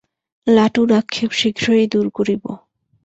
[0.47, 2.43] লাটুর আক্ষেপ শীঘ্রই দূর করিব।